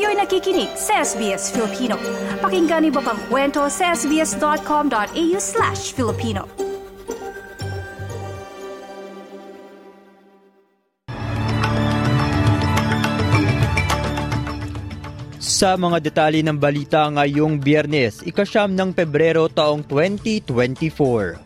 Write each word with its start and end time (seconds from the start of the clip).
Kayo'y 0.00 0.16
nakikinig 0.16 0.72
sa 0.80 1.04
SBS 1.04 1.52
Filipino. 1.52 2.00
Pakinggan 2.40 2.88
niyo 2.88 3.04
pa 3.04 3.12
ang 3.12 3.20
kwento 3.28 3.68
sa 3.68 3.92
sbs.com.au 3.92 5.36
slash 5.36 5.92
Filipino. 5.92 6.48
Sa 15.36 15.76
mga 15.76 16.00
detalye 16.00 16.40
ng 16.48 16.56
balita 16.56 17.04
ngayong 17.12 17.60
biyernes, 17.60 18.24
ikasyam 18.24 18.72
ng 18.72 18.96
Pebrero 18.96 19.52
taong 19.52 19.84
2024. 19.84 21.36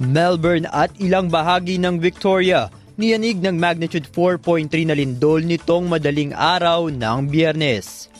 Melbourne 0.00 0.64
at 0.72 0.96
ilang 0.96 1.28
bahagi 1.28 1.76
ng 1.76 2.00
Victoria 2.00 2.72
niyanig 2.98 3.38
ng 3.38 3.54
magnitude 3.54 4.10
4.3 4.10 4.90
na 4.90 4.94
lindol 4.98 5.46
nitong 5.46 5.86
madaling 5.86 6.34
araw 6.34 6.90
ng 6.90 7.18
biyernes. 7.30 8.10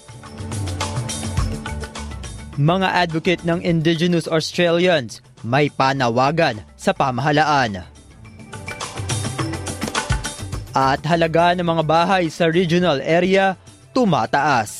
Mga 2.55 2.89
advocate 3.07 3.43
ng 3.43 3.59
Indigenous 3.67 4.31
Australians 4.31 5.19
may 5.43 5.67
panawagan 5.71 6.63
sa 6.79 6.95
pamahalaan. 6.95 7.83
At 10.79 11.03
halaga 11.03 11.59
ng 11.59 11.67
mga 11.67 11.83
bahay 11.83 12.31
sa 12.31 12.47
regional 12.47 13.03
area 13.03 13.59
tumataas. 13.91 14.78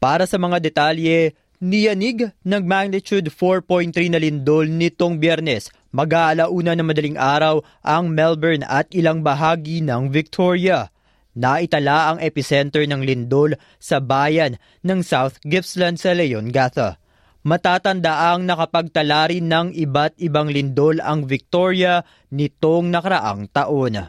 Para 0.00 0.24
sa 0.24 0.40
mga 0.40 0.64
detalye, 0.64 1.36
niyanig 1.60 2.32
ng 2.40 2.64
magnitude 2.64 3.28
4.3 3.28 4.08
na 4.08 4.16
lindol 4.16 4.64
nitong 4.64 5.20
biyernes. 5.20 5.68
Mag-aalauna 5.92 6.72
ng 6.72 6.88
madaling 6.88 7.20
araw 7.20 7.60
ang 7.84 8.08
Melbourne 8.08 8.64
at 8.64 8.88
ilang 8.96 9.20
bahagi 9.20 9.84
ng 9.84 10.08
Victoria. 10.08 10.88
Naitala 11.36 12.16
ang 12.16 12.18
epicenter 12.24 12.88
ng 12.88 13.04
lindol 13.04 13.60
sa 13.76 14.00
bayan 14.00 14.56
ng 14.80 15.04
South 15.04 15.36
Gippsland 15.44 16.00
sa 16.00 16.16
Leongatha. 16.16 16.96
Matatanda 17.44 18.32
ang 18.32 18.48
nakapagtala 18.48 19.28
rin 19.28 19.52
ng 19.52 19.76
iba't 19.76 20.16
ibang 20.16 20.48
lindol 20.48 20.96
ang 21.04 21.28
Victoria 21.28 22.00
nitong 22.32 22.88
nakaraang 22.88 23.52
taon. 23.52 24.08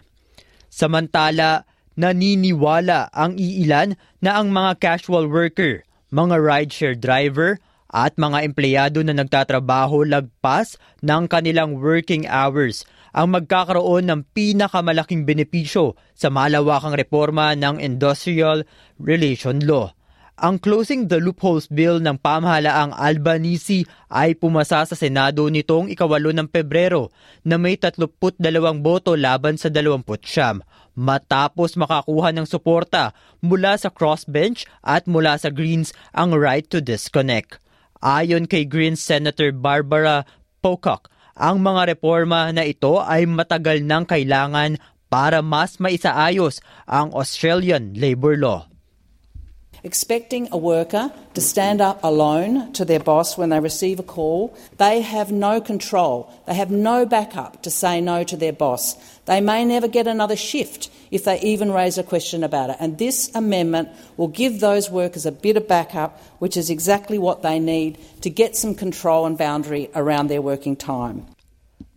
Samantala, 0.72 1.67
naniniwala 2.02 3.14
ang 3.14 3.38
iilan 3.38 3.94
na 4.26 4.42
ang 4.42 4.50
mga 4.50 4.82
casual 4.82 5.30
worker, 5.30 5.86
mga 6.10 6.42
rideshare 6.42 6.98
driver 6.98 7.62
at 7.94 8.18
mga 8.18 8.42
empleyado 8.42 9.06
na 9.06 9.14
nagtatrabaho 9.14 10.02
lagpas 10.02 10.82
ng 11.06 11.30
kanilang 11.30 11.78
working 11.78 12.26
hours 12.26 12.82
ang 13.12 13.36
magkakaroon 13.36 14.08
ng 14.08 14.22
pinakamalaking 14.32 15.28
benepisyo 15.28 16.00
sa 16.16 16.32
malawakang 16.32 16.96
reforma 16.96 17.52
ng 17.54 17.78
Industrial 17.78 18.64
Relation 18.98 19.62
Law. 19.62 19.92
Ang 20.42 20.58
Closing 20.58 21.06
the 21.06 21.22
Loopholes 21.22 21.70
Bill 21.70 22.02
ng 22.02 22.17
pamahalaang 22.17 22.97
Albanese 22.97 23.86
ay 24.09 24.34
pumasa 24.34 24.81
sa 24.89 24.98
Senado 24.98 25.45
nitong 25.45 25.94
ikawalo 25.94 26.33
ng 26.33 26.50
Pebrero 26.50 27.14
na 27.45 27.61
may 27.61 27.78
32 27.78 28.09
boto 28.81 29.14
laban 29.14 29.61
sa 29.61 29.70
20 29.70 30.02
siyam 30.25 30.66
matapos 30.98 31.78
makakuha 31.78 32.33
ng 32.33 32.50
suporta 32.50 33.14
mula 33.38 33.78
sa 33.78 33.94
crossbench 33.94 34.66
at 34.81 35.06
mula 35.06 35.38
sa 35.38 35.53
Greens 35.53 35.94
ang 36.09 36.33
right 36.33 36.66
to 36.73 36.81
disconnect. 36.81 37.61
Ayon 38.02 38.50
kay 38.50 38.66
Greens 38.66 38.98
Senator 38.98 39.53
Barbara 39.53 40.26
Pocock, 40.66 41.14
ang 41.37 41.61
mga 41.61 41.93
reforma 41.93 42.49
na 42.49 42.66
ito 42.66 42.98
ay 42.98 43.30
matagal 43.30 43.86
nang 43.86 44.10
kailangan 44.10 44.82
para 45.05 45.45
mas 45.45 45.77
maisaayos 45.77 46.66
ang 46.89 47.14
Australian 47.14 47.93
labor 47.93 48.42
law. 48.42 48.70
Expecting 49.83 50.47
a 50.52 50.58
worker 50.58 51.11
to 51.33 51.42
stand 51.42 51.81
up 51.81 52.03
alone 52.03 52.71
to 52.73 52.86
their 52.86 52.99
boss 52.99 53.37
when 53.37 53.49
they 53.49 53.59
receive 53.59 53.99
a 53.99 54.03
call, 54.03 54.55
they 54.77 55.02
have 55.02 55.31
no 55.31 55.61
control. 55.61 56.31
They 56.45 56.53
have 56.53 56.69
no 56.69 57.05
backup 57.05 57.64
to 57.64 57.71
say 57.71 58.02
no 58.02 58.23
to 58.25 58.37
their 58.37 58.53
boss. 58.53 58.95
They 59.25 59.42
may 59.42 59.65
never 59.65 59.87
get 59.87 60.08
another 60.08 60.36
shift 60.36 60.89
if 61.09 61.23
they 61.23 61.39
even 61.42 61.71
raise 61.71 61.97
a 61.97 62.03
question 62.03 62.43
about 62.43 62.69
it. 62.71 62.77
And 62.80 62.97
this 62.97 63.33
amendment 63.36 63.89
will 64.17 64.30
give 64.30 64.59
those 64.59 64.89
workers 64.89 65.25
a 65.25 65.31
bit 65.31 65.58
of 65.58 65.67
backup, 65.67 66.21
which 66.39 66.58
is 66.58 66.69
exactly 66.69 67.17
what 67.17 67.42
they 67.42 67.59
need 67.59 67.98
to 68.21 68.30
get 68.30 68.55
some 68.55 68.75
control 68.75 69.25
and 69.25 69.37
boundary 69.37 69.89
around 69.95 70.27
their 70.27 70.42
working 70.42 70.75
time. 70.75 71.25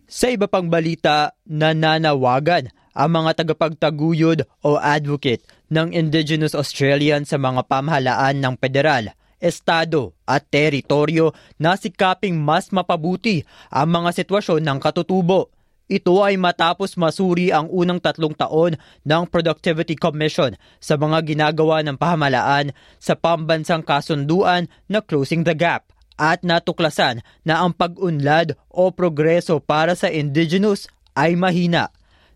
Sa 0.05 0.29
iba 0.29 0.45
pang 0.45 0.69
balita, 0.69 1.33
nananawagan 1.49 2.69
ang 2.95 3.09
mga 3.11 3.41
tagapagtaguyod 3.41 4.45
o 4.63 4.77
advocate 4.77 5.43
ng 5.69 5.93
Indigenous 5.93 6.53
Australian 6.53 7.23
sa 7.23 7.37
mga 7.39 7.65
pamahalaan 7.69 8.41
ng 8.41 8.55
federal, 8.57 9.13
estado 9.37 10.15
at 10.25 10.45
teritoryo 10.49 11.35
na 11.61 11.77
sikaping 11.77 12.37
mas 12.37 12.69
mapabuti 12.73 13.45
ang 13.69 13.91
mga 14.01 14.23
sitwasyon 14.23 14.61
ng 14.63 14.79
katutubo. 14.81 15.53
Ito 15.85 16.25
ay 16.25 16.41
matapos 16.41 16.97
masuri 16.97 17.53
ang 17.53 17.69
unang 17.69 18.01
tatlong 18.01 18.33
taon 18.33 18.73
ng 19.05 19.23
Productivity 19.29 19.93
Commission 19.93 20.57
sa 20.81 20.97
mga 20.97 21.21
ginagawa 21.21 21.85
ng 21.85 21.93
pamahalaan 21.93 22.73
sa 22.97 23.13
pambansang 23.13 23.85
kasunduan 23.85 24.65
na 24.89 25.05
Closing 25.05 25.45
the 25.45 25.53
Gap 25.53 25.93
at 26.17 26.41
natuklasan 26.41 27.21
na 27.45 27.61
ang 27.61 27.77
pag-unlad 27.77 28.57
o 28.73 28.89
progreso 28.89 29.61
para 29.61 29.93
sa 29.93 30.09
indigenous 30.09 30.89
ay 31.13 31.37
mahina 31.37 31.93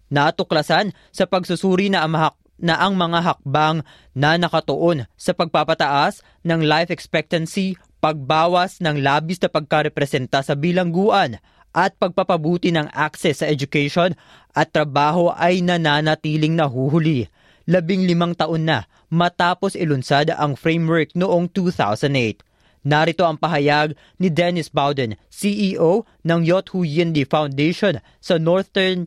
natuklasan 0.09 0.91
sa 1.13 1.29
pagsusuri 1.29 1.87
na 1.93 2.03
ang, 2.03 2.17
na 2.59 2.77
ang 2.79 2.95
mga 2.95 3.19
hakbang 3.23 3.81
na 4.11 4.35
nakatuon 4.35 5.07
sa 5.15 5.31
pagpapataas 5.31 6.21
ng 6.43 6.61
life 6.63 6.91
expectancy, 6.91 7.79
pagbawas 8.03 8.83
ng 8.83 8.99
labis 8.99 9.39
na 9.39 9.49
pagkarepresenta 9.51 10.43
sa 10.43 10.53
bilangguan, 10.55 11.39
at 11.69 11.93
pagpapabuti 12.01 12.73
ng 12.73 12.89
access 12.91 13.41
sa 13.41 13.47
education 13.47 14.17
at 14.57 14.73
trabaho 14.73 15.29
ay 15.37 15.61
nananatiling 15.61 16.57
nahuhuli. 16.57 17.29
Labing 17.69 18.09
limang 18.09 18.33
taon 18.33 18.65
na 18.65 18.89
matapos 19.13 19.77
ilunsad 19.77 20.33
ang 20.33 20.57
framework 20.57 21.13
noong 21.13 21.49
2008. 21.53 22.41
Narito 22.79 23.27
ang 23.27 23.35
pahayag 23.35 23.93
ni 24.17 24.31
Dennis 24.31 24.71
Bowden, 24.71 25.19
CEO 25.27 26.07
ng 26.23 26.41
Yot 26.47 26.71
Hu 26.71 26.87
Yindi 26.87 27.27
Foundation 27.27 27.99
sa 28.23 28.39
Northern 28.39 29.05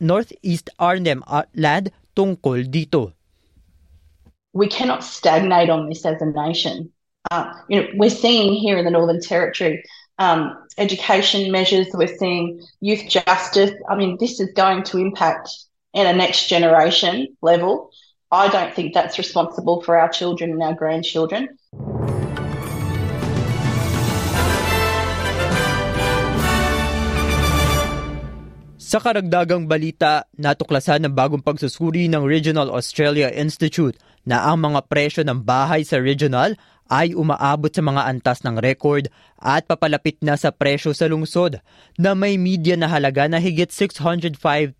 Northeast 0.00 0.72
Arnhem 0.80 1.20
Land 1.54 1.92
tungkol 2.14 2.68
dito. 2.68 3.12
We 4.52 4.68
cannot 4.68 5.02
stagnate 5.02 5.70
on 5.72 5.88
this 5.88 6.04
as 6.04 6.20
a 6.20 6.28
nation. 6.28 6.92
Uh, 7.30 7.52
you 7.68 7.80
know, 7.80 7.88
we're 7.96 8.12
seeing 8.12 8.52
here 8.52 8.76
in 8.76 8.84
the 8.84 8.90
Northern 8.90 9.20
Territory 9.20 9.82
um, 10.18 10.56
education 10.78 11.50
measures, 11.50 11.88
we're 11.94 12.16
seeing 12.16 12.62
youth 12.80 13.08
justice. 13.08 13.72
I 13.88 13.96
mean, 13.96 14.18
this 14.20 14.40
is 14.40 14.52
going 14.54 14.84
to 14.84 14.98
impact 14.98 15.48
at 15.94 16.06
a 16.06 16.16
next 16.16 16.48
generation 16.48 17.36
level. 17.42 17.90
I 18.30 18.48
don't 18.48 18.74
think 18.74 18.94
that's 18.94 19.18
responsible 19.18 19.82
for 19.82 19.98
our 19.98 20.08
children 20.08 20.52
and 20.52 20.62
our 20.62 20.74
grandchildren. 20.74 21.58
Sa 28.92 29.00
karagdagang 29.00 29.72
balita, 29.72 30.28
natuklasan 30.36 31.08
ng 31.08 31.16
bagong 31.16 31.40
pagsusuri 31.40 32.12
ng 32.12 32.28
Regional 32.28 32.68
Australia 32.68 33.32
Institute 33.32 33.96
na 34.28 34.44
ang 34.44 34.60
mga 34.60 34.84
presyo 34.84 35.24
ng 35.24 35.40
bahay 35.48 35.80
sa 35.80 35.96
regional 35.96 36.52
ay 36.92 37.16
umaabot 37.16 37.72
sa 37.72 37.80
mga 37.80 38.04
antas 38.04 38.44
ng 38.44 38.60
record 38.60 39.08
at 39.40 39.64
papalapit 39.64 40.20
na 40.20 40.36
sa 40.36 40.52
presyo 40.52 40.92
sa 40.92 41.08
lungsod 41.08 41.64
na 41.96 42.12
may 42.12 42.36
media 42.36 42.76
na 42.76 42.84
halaga 42.84 43.32
na 43.32 43.40
higit 43.40 43.72
$605,000. 43.72 44.76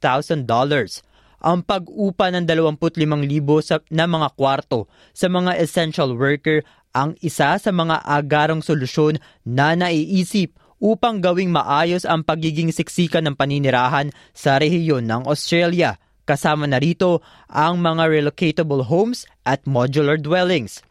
Ang 1.40 1.58
pag-upa 1.64 2.28
ng 2.36 2.44
25,000 2.44 3.64
sa, 3.64 3.80
na 3.88 4.04
mga 4.04 4.28
kwarto 4.36 4.92
sa 5.16 5.32
mga 5.32 5.56
essential 5.56 6.12
worker 6.12 6.60
ang 6.92 7.16
isa 7.24 7.56
sa 7.56 7.70
mga 7.72 8.04
agarang 8.04 8.60
solusyon 8.60 9.16
na 9.40 9.72
naiisip 9.72 10.52
upang 10.82 11.22
gawing 11.22 11.54
maayos 11.54 12.02
ang 12.02 12.26
pagiging 12.26 12.74
siksikan 12.74 13.22
ng 13.30 13.38
paninirahan 13.38 14.10
sa 14.34 14.58
rehiyon 14.58 15.06
ng 15.06 15.30
Australia. 15.30 15.94
Kasama 16.26 16.66
na 16.66 16.82
rito 16.82 17.22
ang 17.46 17.78
mga 17.78 18.10
relocatable 18.10 18.82
homes 18.82 19.22
at 19.46 19.62
modular 19.62 20.18
dwellings. 20.18 20.82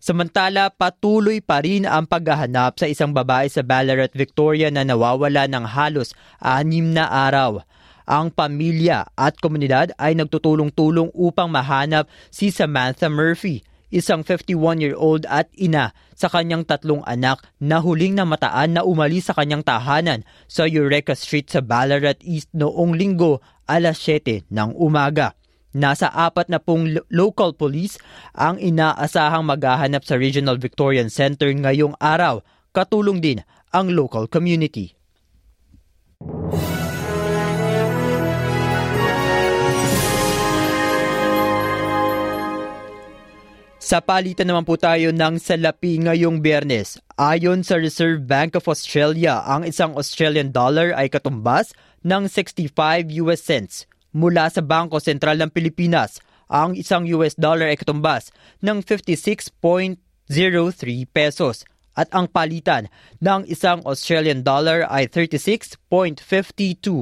Samantala, 0.00 0.72
patuloy 0.72 1.38
pa 1.44 1.62
rin 1.62 1.86
ang 1.86 2.08
paghahanap 2.08 2.80
sa 2.80 2.88
isang 2.88 3.12
babae 3.12 3.46
sa 3.52 3.60
Ballarat, 3.62 4.10
Victoria 4.16 4.72
na 4.72 4.82
nawawala 4.82 5.46
ng 5.46 5.62
halos 5.62 6.16
anim 6.40 6.90
na 6.90 7.06
araw. 7.06 7.62
Ang 8.08 8.32
pamilya 8.34 9.06
at 9.14 9.38
komunidad 9.38 9.94
ay 10.00 10.18
nagtutulong-tulong 10.18 11.14
upang 11.14 11.46
mahanap 11.46 12.10
si 12.32 12.50
Samantha 12.50 13.06
Murphy, 13.06 13.62
isang 13.90 14.22
51-year-old 14.22 15.26
at 15.26 15.50
ina 15.58 15.92
sa 16.14 16.30
kanyang 16.30 16.62
tatlong 16.64 17.02
anak 17.04 17.42
na 17.58 17.82
huling 17.82 18.14
namataan 18.14 18.78
na 18.78 18.82
umalis 18.86 19.28
sa 19.28 19.34
kanyang 19.36 19.66
tahanan 19.66 20.22
sa 20.46 20.64
Eureka 20.64 21.18
Street 21.18 21.50
sa 21.50 21.60
Ballarat 21.60 22.22
East 22.22 22.50
noong 22.54 22.94
linggo 22.94 23.42
alas 23.66 23.98
7 24.02 24.46
ng 24.48 24.70
umaga. 24.78 25.34
Nasa 25.70 26.10
apat 26.10 26.50
na 26.50 26.58
pong 26.58 26.98
local 27.14 27.54
police 27.54 27.94
ang 28.34 28.58
inaasahang 28.58 29.46
maghahanap 29.46 30.02
sa 30.02 30.18
Regional 30.18 30.58
Victorian 30.58 31.06
Center 31.06 31.46
ngayong 31.46 31.94
araw. 32.02 32.42
Katulong 32.74 33.22
din 33.22 33.38
ang 33.70 33.94
local 33.94 34.26
community. 34.26 34.98
Sa 43.90 43.98
palitan 43.98 44.46
naman 44.46 44.62
po 44.62 44.78
tayo 44.78 45.10
ng 45.10 45.42
salapi 45.42 45.98
ngayong 45.98 46.38
biyernes. 46.38 47.02
Ayon 47.18 47.66
sa 47.66 47.74
Reserve 47.74 48.22
Bank 48.22 48.54
of 48.54 48.70
Australia, 48.70 49.42
ang 49.42 49.66
isang 49.66 49.98
Australian 49.98 50.54
dollar 50.54 50.94
ay 50.94 51.10
katumbas 51.10 51.74
ng 52.06 52.30
65 52.30 52.70
US 53.26 53.42
cents. 53.42 53.90
Mula 54.14 54.46
sa 54.46 54.62
Bangko 54.62 55.02
Sentral 55.02 55.42
ng 55.42 55.50
Pilipinas, 55.50 56.22
ang 56.46 56.78
isang 56.78 57.02
US 57.18 57.34
dollar 57.34 57.66
ay 57.66 57.74
katumbas 57.82 58.30
ng 58.62 58.78
56.03 58.86 59.58
pesos 61.10 61.66
at 61.98 62.14
ang 62.14 62.30
palitan 62.30 62.86
ng 63.18 63.42
isang 63.50 63.82
Australian 63.82 64.46
dollar 64.46 64.86
ay 64.86 65.10
36.52 65.10 65.82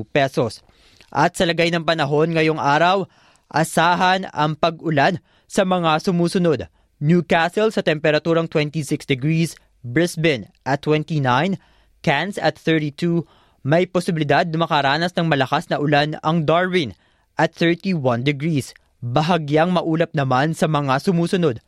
pesos. 0.08 0.64
At 1.12 1.36
sa 1.36 1.44
lagay 1.44 1.68
ng 1.68 1.84
panahon 1.84 2.32
ngayong 2.32 2.56
araw, 2.56 3.04
asahan 3.52 4.24
ang 4.32 4.56
pag-ulan 4.56 5.20
sa 5.44 5.68
mga 5.68 6.00
sumusunod 6.00 6.64
Newcastle 6.98 7.70
sa 7.70 7.78
temperaturang 7.78 8.50
26 8.50 9.06
degrees, 9.06 9.54
Brisbane 9.86 10.50
at 10.66 10.82
29, 10.82 11.54
Cairns 12.02 12.34
at 12.42 12.58
32, 12.58 13.22
may 13.62 13.86
posibilidad 13.86 14.42
na 14.42 14.66
makaranas 14.66 15.14
ng 15.14 15.30
malakas 15.30 15.70
na 15.70 15.78
ulan 15.78 16.18
ang 16.26 16.42
Darwin 16.42 16.98
at 17.38 17.54
31 17.54 18.26
degrees. 18.26 18.74
Bahagyang 18.98 19.70
maulap 19.70 20.10
naman 20.10 20.58
sa 20.58 20.66
mga 20.66 20.98
sumusunod. 20.98 21.62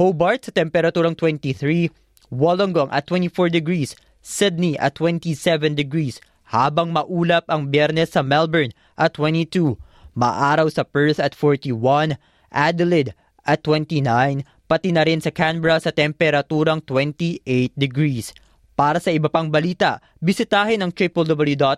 Hobart 0.00 0.48
sa 0.48 0.56
temperaturang 0.56 1.20
23, 1.20 1.92
Wollongong 2.32 2.88
at 2.88 3.04
24 3.04 3.52
degrees, 3.52 3.92
Sydney 4.24 4.80
at 4.80 4.96
27 4.96 5.76
degrees, 5.76 6.16
habang 6.48 6.96
maulap 6.96 7.44
ang 7.52 7.68
biyernes 7.68 8.16
sa 8.16 8.24
Melbourne 8.24 8.72
at 8.96 9.20
22, 9.20 9.76
maaraw 10.16 10.64
sa 10.72 10.80
Perth 10.80 11.20
at 11.20 11.36
41, 11.36 12.16
Adelaide 12.48 13.12
at 13.44 13.60
29, 13.60 14.48
pati 14.72 14.88
na 14.88 15.04
rin 15.04 15.20
sa 15.20 15.28
Canberra 15.28 15.76
sa 15.76 15.92
temperaturang 15.92 16.80
28 16.88 17.44
degrees. 17.76 18.32
Para 18.72 18.96
sa 18.96 19.12
iba 19.12 19.28
pang 19.28 19.52
balita, 19.52 20.00
bisitahin 20.24 20.80
ang 20.80 20.96
www.sbs.com.au 20.96 21.68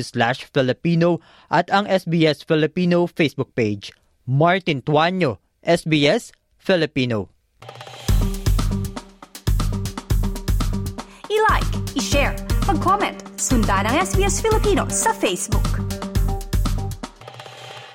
slash 0.00 0.48
Filipino 0.48 1.20
at 1.52 1.68
ang 1.68 1.84
SBS 1.84 2.40
Filipino 2.48 3.04
Facebook 3.04 3.52
page. 3.52 3.92
Martin 4.24 4.80
Tuanyo, 4.80 5.36
SBS 5.60 6.32
Filipino. 6.56 7.28
I-like, 11.28 11.68
i-share, 11.92 12.32
mag-comment, 12.64 13.20
sundan 13.36 13.84
ang 13.84 14.00
SBS 14.00 14.40
Filipino 14.40 14.88
sa 14.88 15.12
Facebook. 15.12 15.83